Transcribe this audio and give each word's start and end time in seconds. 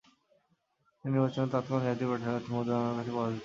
কিন্তু 0.99 1.13
নির্বাচনে 1.13 1.47
তৎকালীন 1.53 1.85
জাতীয় 1.87 2.07
পার্টির 2.09 2.25
প্রার্থী 2.25 2.49
মওদুদ 2.53 2.73
আহমদের 2.73 2.95
কাছে 2.97 3.11
পরাজিত 3.11 3.29
হন। 3.29 3.39